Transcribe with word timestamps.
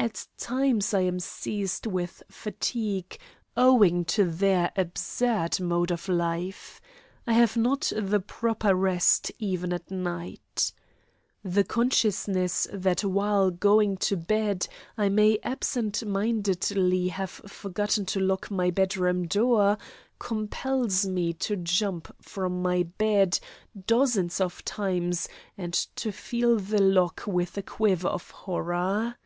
At 0.00 0.28
times 0.38 0.94
I 0.94 1.02
am 1.02 1.20
seized 1.20 1.86
with 1.86 2.22
fatigue 2.30 3.18
owing 3.54 4.06
to 4.06 4.24
their 4.24 4.72
absurd 4.74 5.60
mode 5.60 5.90
of 5.90 6.08
life. 6.08 6.80
I 7.26 7.34
have 7.34 7.54
not 7.54 7.92
the 7.94 8.18
proper 8.18 8.74
rest 8.74 9.30
even 9.38 9.74
at 9.74 9.90
night. 9.90 10.72
The 11.44 11.64
consciousness 11.64 12.66
that 12.72 13.04
while 13.04 13.50
going 13.50 13.98
to 13.98 14.16
bed 14.16 14.66
I 14.96 15.10
may 15.10 15.38
absent 15.42 16.02
mindedly 16.06 17.08
have 17.08 17.28
forgotten 17.30 18.06
to 18.06 18.20
lock 18.20 18.50
my 18.50 18.70
bedroom 18.70 19.26
door 19.26 19.76
compels 20.18 21.04
me 21.04 21.34
to 21.34 21.56
jump 21.56 22.10
from 22.22 22.62
my 22.62 22.84
bed 22.84 23.38
dozens 23.86 24.40
of 24.40 24.64
times 24.64 25.28
and 25.58 25.74
to 25.74 26.10
feel 26.10 26.56
the 26.56 26.80
lock 26.80 27.24
with 27.26 27.58
a 27.58 27.62
quiver 27.62 28.08
of 28.08 28.30
horror. 28.30 29.16